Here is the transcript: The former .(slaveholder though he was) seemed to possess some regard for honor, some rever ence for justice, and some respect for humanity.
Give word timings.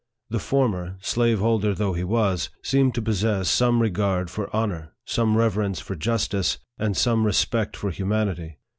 The 0.31 0.39
former 0.39 0.97
.(slaveholder 0.99 1.75
though 1.75 1.93
he 1.93 2.03
was) 2.03 2.49
seemed 2.63 2.95
to 2.95 3.03
possess 3.03 3.47
some 3.49 3.83
regard 3.83 4.31
for 4.31 4.49
honor, 4.51 4.93
some 5.05 5.37
rever 5.37 5.61
ence 5.61 5.79
for 5.79 5.93
justice, 5.95 6.57
and 6.79 6.97
some 6.97 7.23
respect 7.23 7.77
for 7.77 7.91
humanity. 7.91 8.57